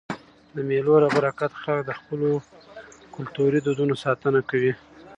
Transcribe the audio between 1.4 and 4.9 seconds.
خلک د خپلو کلتوري دودونو ساتنه کوي.